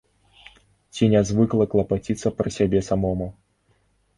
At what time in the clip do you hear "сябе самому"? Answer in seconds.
2.59-3.27